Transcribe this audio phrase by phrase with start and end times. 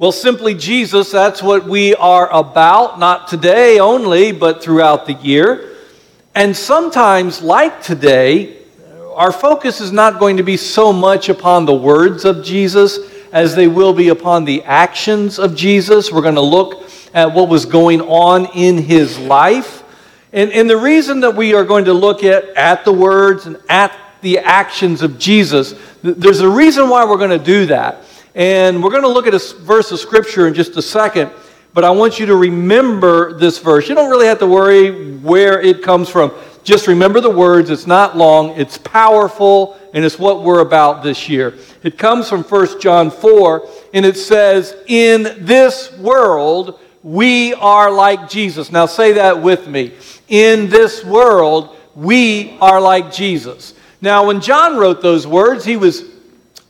[0.00, 5.74] Well, simply Jesus, that's what we are about, not today only, but throughout the year.
[6.36, 8.58] And sometimes, like today,
[9.16, 12.96] our focus is not going to be so much upon the words of Jesus
[13.32, 16.12] as they will be upon the actions of Jesus.
[16.12, 19.82] We're going to look at what was going on in his life.
[20.32, 23.58] And, and the reason that we are going to look at, at the words and
[23.68, 25.74] at the actions of Jesus,
[26.04, 28.04] there's a reason why we're going to do that.
[28.38, 31.32] And we're going to look at a verse of Scripture in just a second,
[31.74, 33.88] but I want you to remember this verse.
[33.88, 36.30] You don't really have to worry where it comes from.
[36.62, 37.68] Just remember the words.
[37.68, 41.58] It's not long, it's powerful, and it's what we're about this year.
[41.82, 48.30] It comes from 1 John 4, and it says, In this world, we are like
[48.30, 48.70] Jesus.
[48.70, 49.94] Now say that with me.
[50.28, 53.74] In this world, we are like Jesus.
[54.00, 56.04] Now, when John wrote those words, he was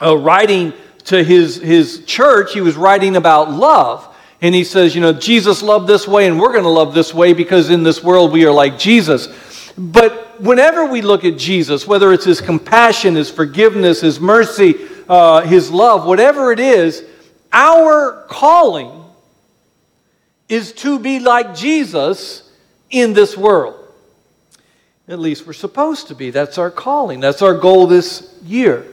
[0.00, 0.72] uh, writing
[1.08, 4.14] to his, his church, he was writing about love.
[4.40, 7.12] And he says, you know, Jesus loved this way, and we're going to love this
[7.12, 9.28] way because in this world we are like Jesus.
[9.76, 14.74] But whenever we look at Jesus, whether it's his compassion, his forgiveness, his mercy,
[15.08, 17.04] uh, his love, whatever it is,
[17.52, 19.04] our calling
[20.48, 22.50] is to be like Jesus
[22.90, 23.74] in this world.
[25.08, 26.30] At least we're supposed to be.
[26.30, 27.20] That's our calling.
[27.20, 28.84] That's our goal this year.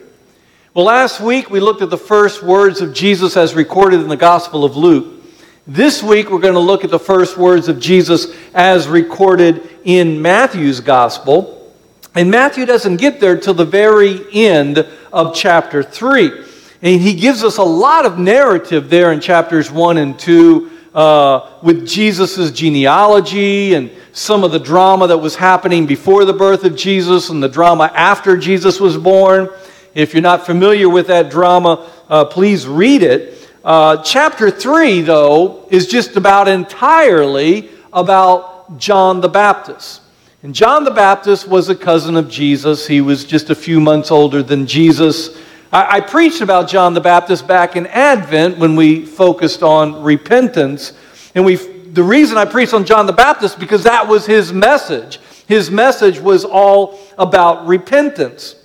[0.76, 4.16] Well, last week we looked at the first words of Jesus as recorded in the
[4.18, 5.24] Gospel of Luke.
[5.66, 10.20] This week we're going to look at the first words of Jesus as recorded in
[10.20, 11.72] Matthew's Gospel.
[12.14, 16.44] And Matthew doesn't get there till the very end of chapter 3.
[16.82, 21.52] And he gives us a lot of narrative there in chapters 1 and 2 uh,
[21.62, 26.76] with Jesus' genealogy and some of the drama that was happening before the birth of
[26.76, 29.48] Jesus and the drama after Jesus was born.
[29.96, 33.50] If you're not familiar with that drama, uh, please read it.
[33.64, 40.02] Uh, chapter 3, though, is just about entirely about John the Baptist.
[40.42, 42.86] And John the Baptist was a cousin of Jesus.
[42.86, 45.34] He was just a few months older than Jesus.
[45.72, 50.92] I, I preached about John the Baptist back in Advent when we focused on repentance.
[51.34, 55.20] And we, the reason I preached on John the Baptist because that was his message.
[55.48, 58.56] His message was all about repentance.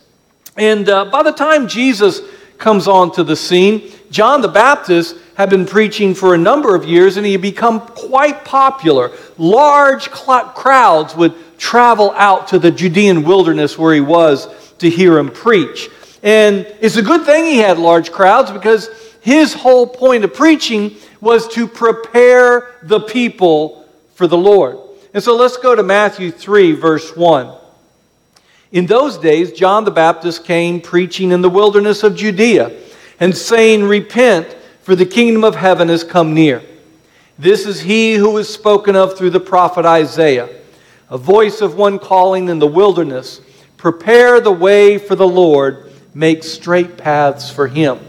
[0.58, 2.22] And uh, by the time Jesus
[2.58, 7.18] comes onto the scene, John the Baptist had been preaching for a number of years
[7.18, 9.12] and he had become quite popular.
[9.38, 14.48] Large crowds would travel out to the Judean wilderness where he was
[14.80, 15.90] to hear him preach.
[16.22, 18.90] And it's a good thing he had large crowds because
[19.22, 24.78] his whole point of preaching was to prepare the people for the Lord.
[25.14, 27.61] And so let's go to Matthew 3, verse 1.
[28.72, 32.72] In those days, John the Baptist came preaching in the wilderness of Judea
[33.20, 36.64] and saying, Repent, for the kingdom of heaven has come near.
[37.38, 40.50] This is he who was spoken of through the prophet Isaiah,
[41.10, 43.42] a voice of one calling in the wilderness,
[43.76, 48.00] Prepare the way for the Lord, make straight paths for him.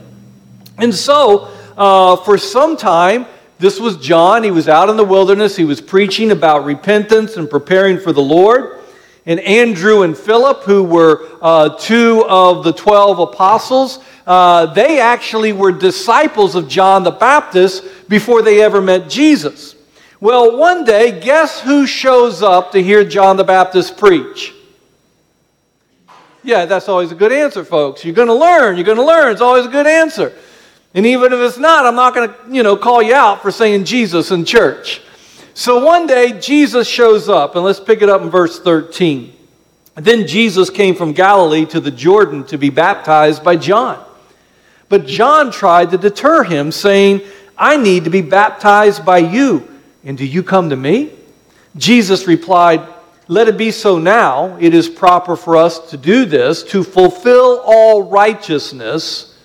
[0.78, 3.26] And so, uh, for some time,
[3.58, 4.44] this was John.
[4.44, 5.56] He was out in the wilderness.
[5.56, 8.81] He was preaching about repentance and preparing for the Lord
[9.24, 15.52] and Andrew and Philip, who were uh, two of the 12 apostles, uh, they actually
[15.52, 19.76] were disciples of John the Baptist before they ever met Jesus.
[20.20, 24.54] Well, one day, guess who shows up to hear John the Baptist preach?
[26.44, 28.04] Yeah, that's always a good answer, folks.
[28.04, 28.76] You're going to learn.
[28.76, 29.32] You're going to learn.
[29.32, 30.32] It's always a good answer.
[30.94, 33.50] And even if it's not, I'm not going to, you know, call you out for
[33.50, 35.00] saying Jesus in church.
[35.54, 39.34] So one day, Jesus shows up, and let's pick it up in verse 13.
[39.96, 44.02] Then Jesus came from Galilee to the Jordan to be baptized by John.
[44.88, 47.20] But John tried to deter him, saying,
[47.58, 49.68] I need to be baptized by you,
[50.04, 51.12] and do you come to me?
[51.76, 52.86] Jesus replied,
[53.28, 54.56] Let it be so now.
[54.58, 59.38] It is proper for us to do this, to fulfill all righteousness.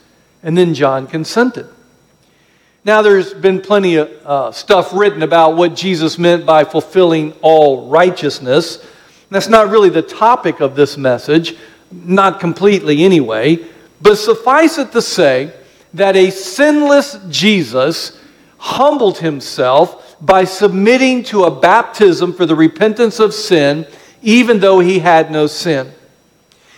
[0.44, 1.68] And then John consented.
[2.88, 7.90] Now, there's been plenty of uh, stuff written about what Jesus meant by fulfilling all
[7.90, 8.82] righteousness.
[9.30, 11.58] That's not really the topic of this message,
[11.92, 13.60] not completely anyway.
[14.02, 15.52] But suffice it to say
[15.96, 18.22] that a sinless Jesus
[18.58, 23.86] humbled himself by submitting to a baptism for the repentance of sin,
[24.22, 25.92] even though he had no sin.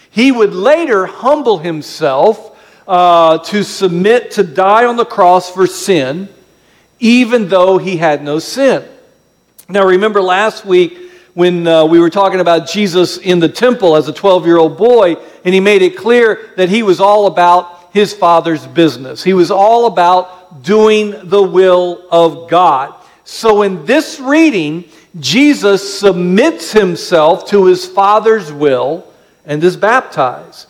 [0.09, 2.58] He would later humble himself
[2.89, 6.27] uh, to submit to die on the cross for sin,
[6.99, 8.83] even though he had no sin.
[9.69, 14.07] Now, remember last week when uh, we were talking about Jesus in the temple as
[14.07, 17.93] a 12 year old boy, and he made it clear that he was all about
[17.93, 19.23] his Father's business.
[19.23, 22.95] He was all about doing the will of God.
[23.23, 24.85] So in this reading,
[25.19, 29.05] Jesus submits himself to his Father's will
[29.45, 30.68] and is baptized.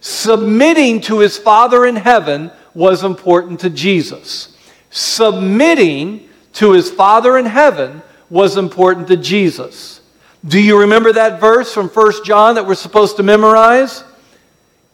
[0.00, 4.56] Submitting to his Father in heaven was important to Jesus.
[4.90, 10.00] Submitting to his Father in heaven was important to Jesus.
[10.46, 14.04] Do you remember that verse from 1 John that we're supposed to memorize?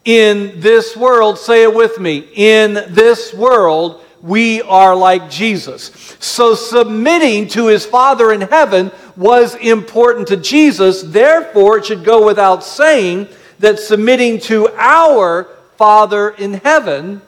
[0.03, 6.15] In this world, say it with me, in this world, we are like Jesus.
[6.19, 11.01] So submitting to his Father in heaven was important to Jesus.
[11.01, 13.27] Therefore, it should go without saying
[13.59, 17.21] that submitting to our Father in heaven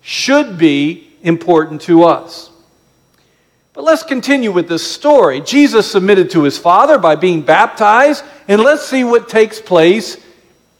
[0.00, 2.50] should be important to us.
[3.72, 5.40] But let's continue with this story.
[5.40, 10.16] Jesus submitted to his Father by being baptized, and let's see what takes place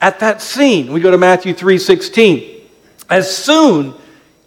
[0.00, 0.92] at that scene.
[0.92, 2.62] We go to Matthew 3:16.
[3.10, 3.94] As soon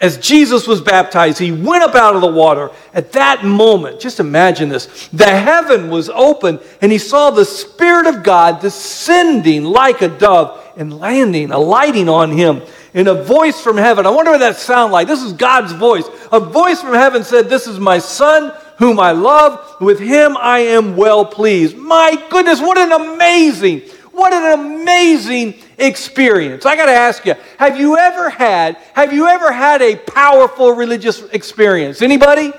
[0.01, 2.71] as Jesus was baptized, he went up out of the water.
[2.93, 8.07] At that moment, just imagine this the heaven was open, and he saw the Spirit
[8.07, 12.61] of God descending like a dove and landing, alighting on him.
[12.93, 15.07] In a voice from heaven, I wonder what that sound like.
[15.07, 16.05] This is God's voice.
[16.31, 19.81] A voice from heaven said, This is my son whom I love.
[19.81, 21.77] With him I am well pleased.
[21.77, 23.81] My goodness, what an amazing,
[24.11, 26.65] what an amazing experience.
[26.65, 30.73] I got to ask you, have you ever had have you ever had a powerful
[30.73, 32.01] religious experience?
[32.01, 32.51] Anybody?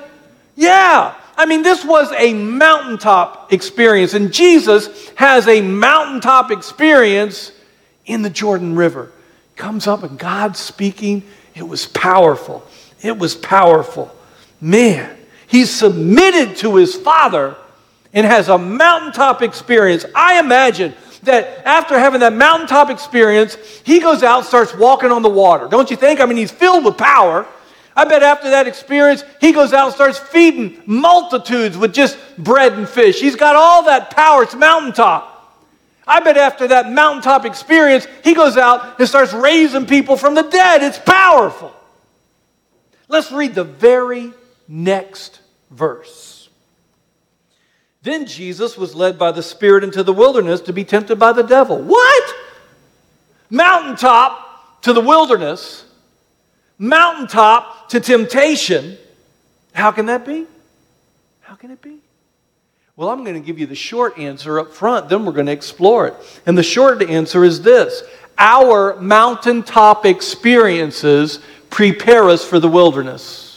[0.57, 1.15] Yeah.
[1.37, 7.53] I mean, this was a mountaintop experience and Jesus has a mountaintop experience
[8.07, 9.13] in the Jordan River.
[9.57, 11.23] Comes up and God's speaking.
[11.55, 12.67] It was powerful.
[13.03, 14.15] It was powerful.
[14.61, 17.57] Man, he submitted to his father
[18.13, 20.05] and has a mountaintop experience.
[20.15, 25.29] I imagine that after having that mountaintop experience, he goes out starts walking on the
[25.29, 25.69] water.
[25.69, 26.21] Don't you think?
[26.21, 27.47] I mean, he's filled with power.
[27.97, 32.73] I bet after that experience, he goes out and starts feeding multitudes with just bread
[32.75, 33.21] and fish.
[33.21, 34.45] He's got all that power.
[34.45, 35.27] It's mountaintop.
[36.07, 40.43] I bet after that mountaintop experience, he goes out and starts raising people from the
[40.43, 40.83] dead.
[40.83, 41.75] It's powerful.
[43.09, 44.33] Let's read the very
[44.67, 45.41] next
[45.71, 46.40] verse.
[48.03, 51.43] Then Jesus was led by the Spirit into the wilderness to be tempted by the
[51.43, 51.79] devil.
[51.79, 52.35] What?
[53.51, 55.85] Mountaintop to the wilderness,
[56.79, 58.97] mountaintop to temptation.
[59.73, 60.47] How can that be?
[61.41, 61.99] How can it be?
[62.97, 65.53] Well, I'm going to give you the short answer up front, then we're going to
[65.53, 66.15] explore it.
[66.47, 68.03] And the short answer is this
[68.39, 73.50] Our mountaintop experiences prepare us for the wilderness.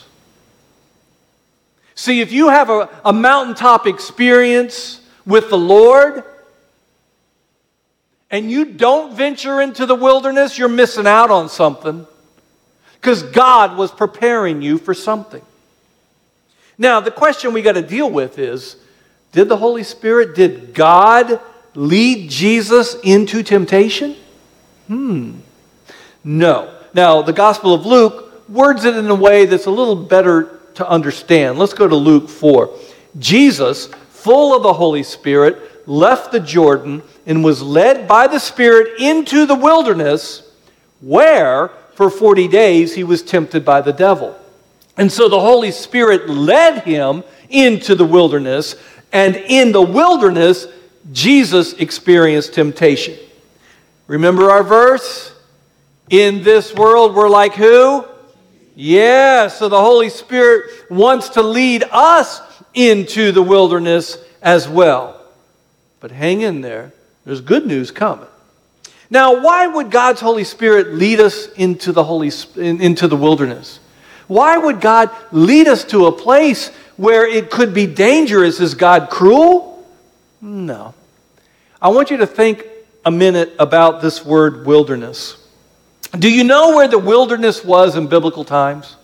[1.96, 6.24] See, if you have a, a mountaintop experience with the Lord
[8.32, 12.08] and you don't venture into the wilderness, you're missing out on something
[12.96, 15.42] because God was preparing you for something.
[16.78, 18.78] Now, the question we got to deal with is
[19.32, 21.40] did the Holy Spirit, did God
[21.76, 24.16] lead Jesus into temptation?
[24.88, 25.40] Hmm.
[26.24, 26.74] No.
[26.94, 30.88] Now, the Gospel of Luke words it in a way that's a little better to
[30.88, 31.58] understand.
[31.58, 32.74] Let's go to Luke 4.
[33.20, 39.00] Jesus, full of the Holy Spirit, left the Jordan and was led by the Spirit
[39.00, 40.50] into the wilderness,
[41.02, 44.38] where for 40 days he was tempted by the devil.
[44.98, 48.76] And so the Holy Spirit led him into the wilderness,
[49.12, 50.68] and in the wilderness,
[51.12, 53.18] Jesus experienced temptation.
[54.08, 55.34] Remember our verse?
[56.10, 58.06] In this world, we're like who?
[58.76, 62.42] Yeah, so the Holy Spirit wants to lead us
[62.74, 65.22] into the wilderness as well.
[66.00, 66.92] But hang in there,
[67.26, 68.28] there's good news coming.
[69.10, 73.80] Now, why would God's Holy Spirit lead us into the, Holy, into the wilderness?
[74.28, 78.60] Why would God lead us to a place where it could be dangerous?
[78.60, 79.88] Is God cruel?
[80.42, 80.96] No.
[81.80, 82.66] I want you to think
[83.06, 85.38] a minute about this word wilderness.
[86.18, 88.96] Do you know where the wilderness was in biblical times?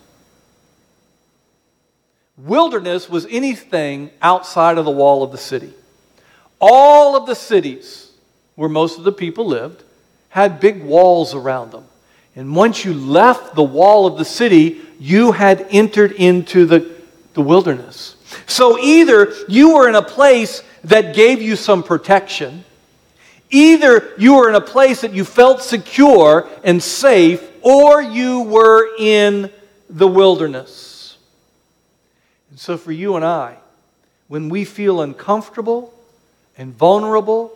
[2.37, 5.73] Wilderness was anything outside of the wall of the city.
[6.61, 8.11] All of the cities
[8.55, 9.83] where most of the people lived
[10.29, 11.85] had big walls around them.
[12.35, 16.89] And once you left the wall of the city, you had entered into the,
[17.33, 18.15] the wilderness.
[18.45, 22.63] So either you were in a place that gave you some protection,
[23.49, 28.95] Either you were in a place that you felt secure and safe, or you were
[28.97, 29.51] in
[29.89, 31.17] the wilderness.
[32.51, 33.57] And so, for you and I,
[34.27, 35.93] when we feel uncomfortable
[36.57, 37.55] and vulnerable,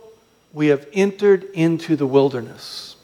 [0.52, 2.96] we have entered into the wilderness.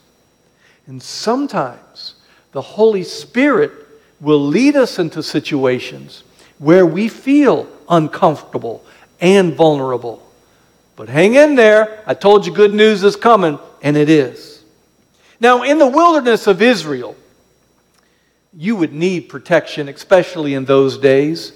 [0.86, 2.14] And sometimes
[2.52, 3.72] the Holy Spirit
[4.20, 6.24] will lead us into situations
[6.58, 8.84] where we feel uncomfortable
[9.20, 10.29] and vulnerable.
[11.00, 12.02] But hang in there.
[12.06, 14.62] I told you good news is coming, and it is.
[15.40, 17.16] Now, in the wilderness of Israel,
[18.52, 21.54] you would need protection, especially in those days.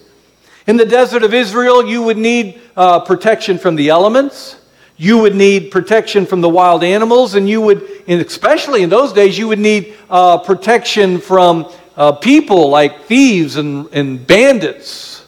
[0.67, 4.59] In the desert of Israel, you would need uh, protection from the elements.
[4.97, 9.13] You would need protection from the wild animals, and you would, and especially in those
[9.13, 15.27] days, you would need uh, protection from uh, people like thieves and, and bandits.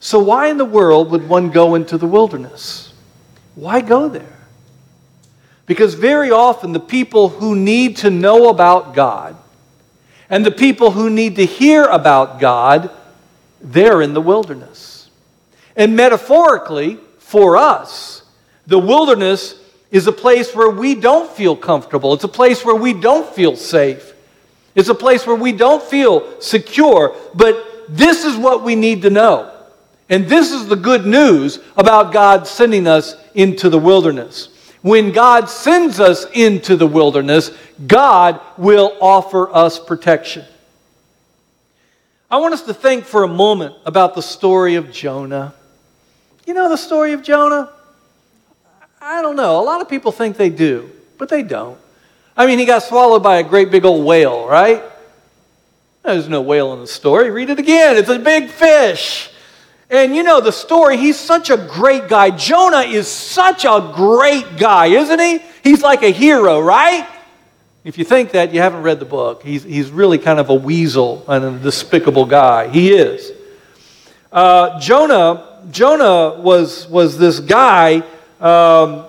[0.00, 2.87] So, why in the world would one go into the wilderness?
[3.58, 4.38] Why go there?
[5.66, 9.36] Because very often the people who need to know about God
[10.30, 12.88] and the people who need to hear about God,
[13.60, 15.10] they're in the wilderness.
[15.74, 18.22] And metaphorically, for us,
[18.68, 19.60] the wilderness
[19.90, 22.14] is a place where we don't feel comfortable.
[22.14, 24.14] It's a place where we don't feel safe.
[24.76, 27.16] It's a place where we don't feel secure.
[27.34, 29.57] But this is what we need to know.
[30.08, 34.48] And this is the good news about God sending us into the wilderness.
[34.80, 37.50] When God sends us into the wilderness,
[37.86, 40.44] God will offer us protection.
[42.30, 45.54] I want us to think for a moment about the story of Jonah.
[46.46, 47.70] You know the story of Jonah?
[49.00, 49.60] I don't know.
[49.60, 51.78] A lot of people think they do, but they don't.
[52.36, 54.82] I mean, he got swallowed by a great big old whale, right?
[56.04, 57.30] There's no whale in the story.
[57.30, 57.96] Read it again.
[57.96, 59.27] It's a big fish.
[59.90, 62.30] And you know the story, he's such a great guy.
[62.30, 65.40] Jonah is such a great guy, isn't he?
[65.64, 67.08] He's like a hero, right?
[67.84, 69.42] If you think that, you haven't read the book.
[69.42, 72.68] He's, he's really kind of a weasel and a despicable guy.
[72.68, 73.32] He is.
[74.30, 78.02] Uh, Jonah, Jonah was, was this guy
[78.40, 79.06] um,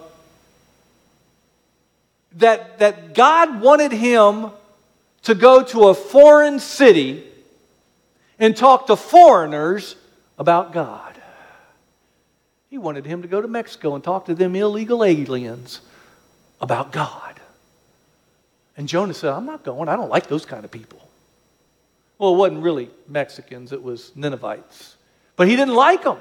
[2.33, 4.51] that, that God wanted him
[5.23, 7.25] to go to a foreign city
[8.39, 9.97] and talk to foreigners
[10.39, 11.13] about God.
[12.69, 15.81] He wanted him to go to Mexico and talk to them illegal aliens
[16.61, 17.39] about God.
[18.77, 19.89] And Jonah said, I'm not going.
[19.89, 21.05] I don't like those kind of people.
[22.17, 24.95] Well, it wasn't really Mexicans, it was Ninevites.
[25.35, 26.17] But he didn't like them.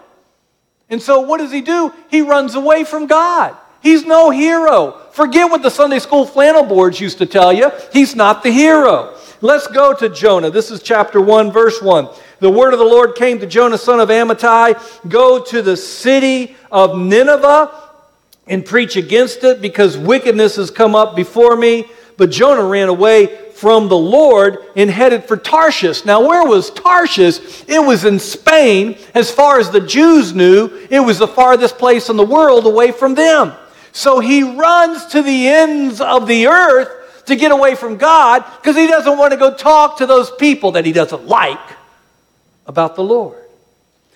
[0.90, 1.92] And so what does he do?
[2.10, 3.56] He runs away from God.
[3.80, 5.00] He's no hero.
[5.12, 7.70] Forget what the Sunday school flannel boards used to tell you.
[7.92, 9.16] He's not the hero.
[9.40, 10.50] Let's go to Jonah.
[10.50, 12.08] This is chapter 1, verse 1.
[12.40, 16.56] The word of the Lord came to Jonah, son of Amittai Go to the city
[16.70, 17.70] of Nineveh
[18.46, 21.86] and preach against it because wickedness has come up before me.
[22.16, 26.04] But Jonah ran away from the Lord and headed for Tarshish.
[26.04, 27.64] Now, where was Tarshish?
[27.68, 28.96] It was in Spain.
[29.14, 32.92] As far as the Jews knew, it was the farthest place in the world away
[32.92, 33.52] from them.
[33.92, 38.76] So he runs to the ends of the earth to get away from God because
[38.76, 41.77] he doesn't want to go talk to those people that he doesn't like
[42.68, 43.42] about the Lord.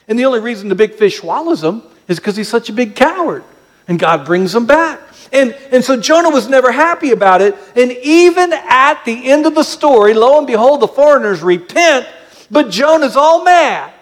[0.07, 2.95] And the only reason the big fish swallows him is because he's such a big
[2.95, 3.43] coward.
[3.89, 5.01] And God brings him back.
[5.33, 7.57] And, and so Jonah was never happy about it.
[7.75, 12.07] And even at the end of the story, lo and behold, the foreigners repent,
[12.51, 13.93] but Jonah's all mad.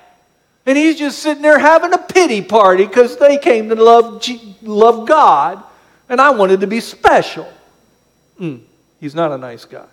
[0.66, 4.26] And he's just sitting there having a pity party because they came to love,
[4.62, 5.62] love God,
[6.09, 7.50] and I wanted to be special.
[8.38, 8.62] Mm.
[8.99, 9.87] He's not a nice guy.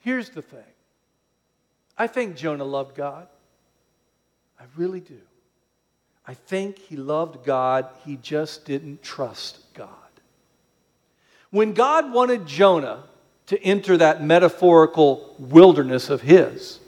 [0.00, 0.64] Here's the thing
[2.00, 3.26] I think Jonah loved God.
[4.58, 5.18] I really do.
[6.26, 9.88] I think he loved God, he just didn't trust God.
[11.50, 13.02] When God wanted Jonah
[13.48, 16.78] to enter that metaphorical wilderness of his,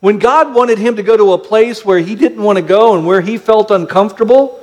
[0.00, 2.96] when God wanted him to go to a place where he didn't want to go
[2.96, 4.58] and where he felt uncomfortable,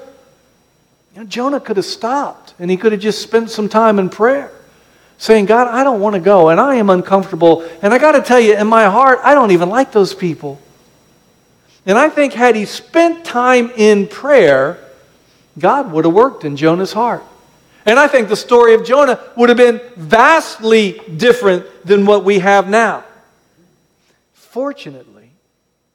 [1.13, 4.09] you know, Jonah could have stopped and he could have just spent some time in
[4.09, 4.56] prayer
[5.17, 7.67] saying, God, I don't want to go and I am uncomfortable.
[7.81, 10.61] And I got to tell you, in my heart, I don't even like those people.
[11.85, 14.77] And I think, had he spent time in prayer,
[15.57, 17.23] God would have worked in Jonah's heart.
[17.85, 22.39] And I think the story of Jonah would have been vastly different than what we
[22.39, 23.05] have now.
[24.33, 25.31] Fortunately,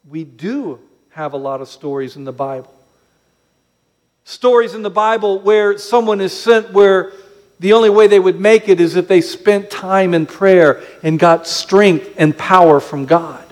[0.09, 0.79] we do
[1.11, 2.75] have a lot of stories in the Bible.
[4.25, 7.13] Stories in the Bible where someone is sent where
[7.63, 11.17] the only way they would make it is if they spent time in prayer and
[11.17, 13.45] got strength and power from God.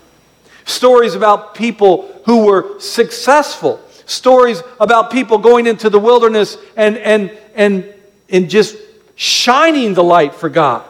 [0.64, 3.80] Stories about people who were successful.
[4.06, 7.94] Stories about people going into the wilderness and, and, and,
[8.28, 8.76] and just
[9.14, 10.84] shining the light for God.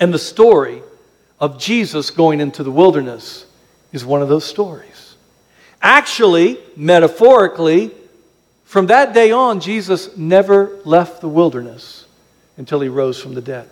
[0.00, 0.82] And the story
[1.38, 3.44] of Jesus going into the wilderness
[3.92, 5.16] is one of those stories.
[5.82, 7.90] Actually, metaphorically,
[8.64, 12.01] from that day on, Jesus never left the wilderness
[12.56, 13.68] until he rose from the dead.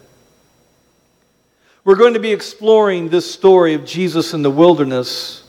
[1.85, 5.45] We're going to be exploring this story of Jesus in the wilderness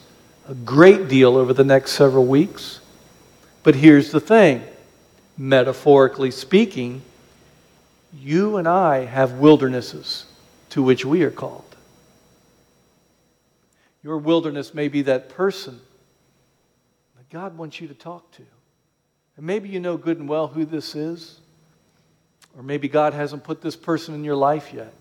[0.47, 2.79] a great deal over the next several weeks.
[3.63, 4.63] But here's the thing
[5.37, 7.01] metaphorically speaking,
[8.13, 10.25] you and I have wildernesses
[10.69, 11.75] to which we are called.
[14.03, 15.79] Your wilderness may be that person
[17.17, 18.43] that God wants you to talk to.
[19.37, 21.39] And maybe you know good and well who this is,
[22.57, 24.93] or maybe God hasn't put this person in your life yet.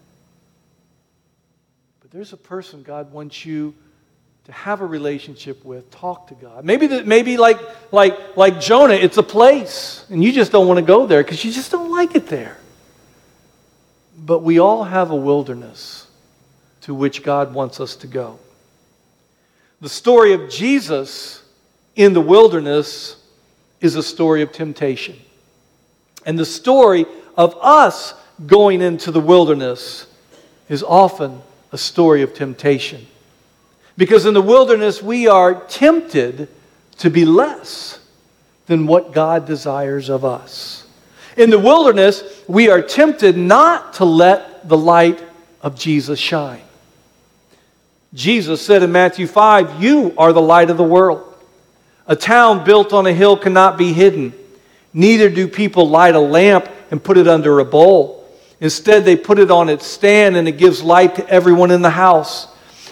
[2.00, 3.74] But there's a person God wants you
[4.44, 6.64] to have a relationship with, talk to God.
[6.64, 7.58] Maybe that maybe like
[7.92, 11.44] like like Jonah, it's a place and you just don't want to go there because
[11.44, 12.56] you just don't like it there.
[14.18, 16.06] But we all have a wilderness
[16.82, 18.38] to which God wants us to go.
[19.80, 21.42] The story of Jesus
[21.96, 23.16] in the wilderness
[23.80, 25.16] is a story of temptation.
[26.26, 28.14] And the story of us
[28.46, 30.06] going into the wilderness
[30.68, 31.40] is often
[31.72, 33.06] a story of temptation.
[33.96, 36.48] Because in the wilderness, we are tempted
[36.98, 37.98] to be less
[38.66, 40.86] than what God desires of us.
[41.36, 45.22] In the wilderness, we are tempted not to let the light
[45.62, 46.62] of Jesus shine.
[48.12, 51.26] Jesus said in Matthew 5, You are the light of the world.
[52.06, 54.32] A town built on a hill cannot be hidden.
[54.92, 58.26] Neither do people light a lamp and put it under a bowl.
[58.60, 61.90] Instead, they put it on its stand and it gives light to everyone in the
[61.90, 62.48] house.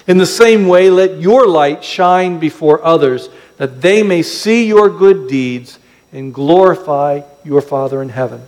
[0.07, 3.29] In the same way, let your light shine before others,
[3.59, 5.79] that they may see your good deeds
[6.13, 8.47] and glorify your Father in heaven.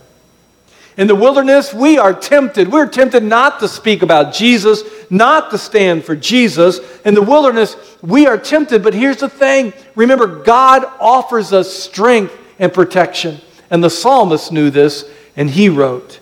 [0.97, 2.71] In the wilderness, we are tempted.
[2.71, 6.79] We're tempted not to speak about Jesus, not to stand for Jesus.
[7.05, 12.37] In the wilderness, we are tempted, but here's the thing remember, God offers us strength
[12.59, 13.39] and protection.
[13.69, 16.19] And the psalmist knew this, and he wrote,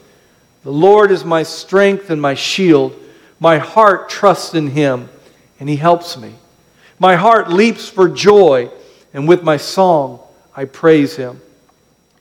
[0.64, 2.96] The Lord is my strength and my shield.
[3.40, 5.10] My heart trusts in him
[5.60, 6.34] and He helps me.
[6.98, 8.72] My heart leaps for joy,
[9.14, 10.20] and with my song
[10.56, 11.42] I praise Him.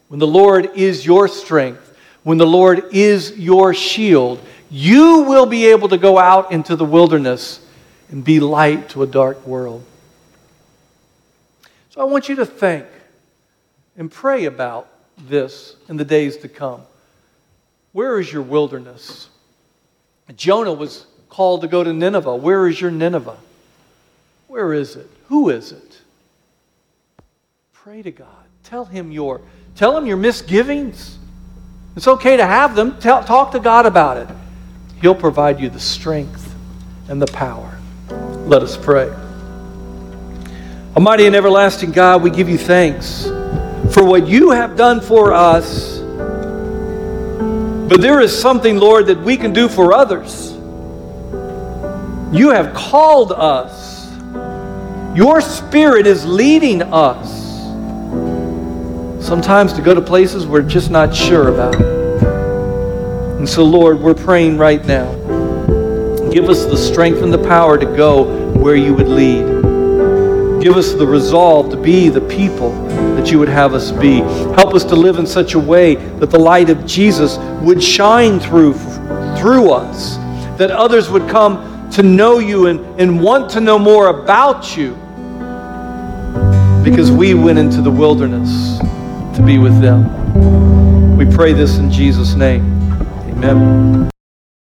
[0.08, 5.66] When the Lord is your strength, when the Lord is your shield, you will be
[5.66, 7.64] able to go out into the wilderness
[8.10, 9.84] and be light to a dark world.
[11.90, 12.86] So I want you to think
[13.96, 14.88] and pray about
[15.26, 16.82] this in the days to come.
[17.92, 19.28] Where is your wilderness?
[20.36, 22.36] Jonah was called to go to Nineveh.
[22.36, 23.36] Where is your Nineveh?
[24.46, 25.08] Where is it?
[25.28, 26.00] Who is it?
[27.72, 28.28] Pray to God.
[28.64, 29.40] Tell him your
[29.74, 31.18] tell him your misgivings.
[31.96, 32.98] It's okay to have them.
[33.00, 34.28] Tell, talk to God about it.
[35.00, 36.54] He'll provide you the strength
[37.08, 37.78] and the power.
[38.46, 39.10] Let us pray.
[40.96, 43.28] Almighty and everlasting God, we give you thanks
[43.98, 45.98] for what you have done for us.
[47.88, 50.52] But there is something, Lord, that we can do for others.
[52.32, 54.08] You have called us.
[55.16, 57.28] Your Spirit is leading us.
[59.26, 61.74] Sometimes to go to places we're just not sure about.
[61.74, 65.12] And so, Lord, we're praying right now.
[66.30, 70.62] Give us the strength and the power to go where you would lead.
[70.62, 72.70] Give us the resolve to be the people
[73.30, 74.18] you would have us be.
[74.54, 78.40] Help us to live in such a way that the light of Jesus would shine
[78.40, 78.74] through,
[79.38, 80.16] through us,
[80.58, 84.94] that others would come to know you and, and want to know more about you
[86.84, 88.78] because we went into the wilderness
[89.36, 91.16] to be with them.
[91.16, 92.62] We pray this in Jesus' name.
[93.30, 94.10] Amen.